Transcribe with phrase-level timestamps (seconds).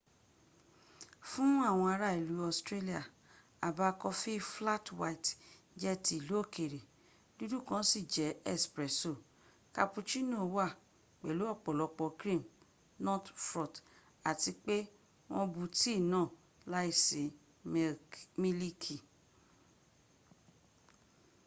[1.29, 2.99] fún àwọn ara ìlú australia
[3.67, 5.29] àbá coffee flat white”
[5.81, 6.79] jẹ́ ti ìlú òkèrè.
[7.37, 9.13] dúdú kan sì jẹ́ espresso”
[9.75, 10.67] cappuccino wá
[11.21, 12.41] pẹ̀lú ọ̀pọ̀lọpọ̀ cream
[13.05, 13.77] not frotth
[14.29, 14.77] àti pé
[15.31, 16.27] wọ́n bú tea náà
[16.71, 17.23] láìsí
[18.41, 18.97] mílíkì